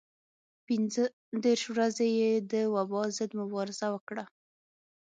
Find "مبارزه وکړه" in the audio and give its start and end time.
3.41-4.23